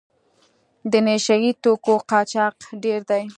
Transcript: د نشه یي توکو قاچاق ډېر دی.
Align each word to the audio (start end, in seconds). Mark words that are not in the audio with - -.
د 0.91 0.93
نشه 1.07 1.35
یي 1.43 1.51
توکو 1.63 1.95
قاچاق 2.09 2.55
ډېر 2.83 3.01
دی. 3.09 3.23